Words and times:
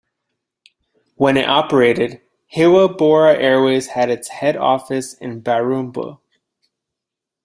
When 1.13 1.37
it 1.37 1.47
operated, 1.47 2.21
Hewa 2.51 2.89
Bora 2.97 3.35
Airways 3.37 3.89
had 3.89 4.09
its 4.09 4.29
head 4.29 4.57
office 4.57 5.13
in 5.13 5.43
Barumbu. 5.43 6.19